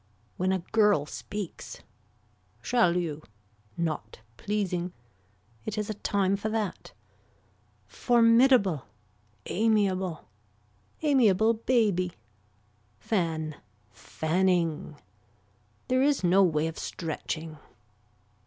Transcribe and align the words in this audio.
When 0.35 0.51
a 0.51 0.63
girl 0.71 1.05
speaks. 1.05 1.81
Shall 2.63 2.97
you. 2.97 3.21
Not 3.77 4.21
pleasing. 4.35 4.93
It 5.63 5.77
is 5.77 5.91
a 5.91 5.93
time 5.93 6.35
for 6.35 6.49
that. 6.49 6.93
Formidable. 7.85 8.87
Amiable. 9.45 10.27
Amiable 11.03 11.53
baby. 11.53 12.13
Fan. 12.97 13.53
Fanning. 13.91 14.95
There 15.87 16.01
is 16.01 16.23
no 16.23 16.41
way 16.43 16.65
of 16.65 16.79
stretching. 16.79 17.59